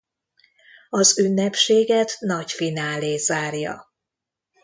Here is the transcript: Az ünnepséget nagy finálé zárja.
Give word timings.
Az 0.89 1.19
ünnepséget 1.19 2.15
nagy 2.19 2.51
finálé 2.51 3.17
zárja. 3.17 3.89